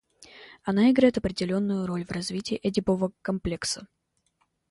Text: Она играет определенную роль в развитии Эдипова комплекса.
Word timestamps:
Она 0.63 0.89
играет 0.89 1.19
определенную 1.19 1.85
роль 1.85 2.05
в 2.05 2.09
развитии 2.09 2.59
Эдипова 2.63 3.11
комплекса. 3.21 3.87